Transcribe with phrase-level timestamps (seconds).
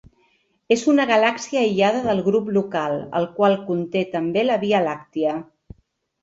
[0.75, 5.37] És una galàxia aïllada del Grup Local el qual conté també la Via Làctia.